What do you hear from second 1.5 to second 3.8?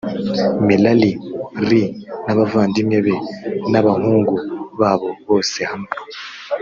r n abavandimwe be n